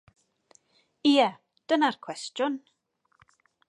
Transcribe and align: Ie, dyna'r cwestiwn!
Ie, 1.11 1.27
dyna'r 1.73 2.01
cwestiwn! 2.07 2.61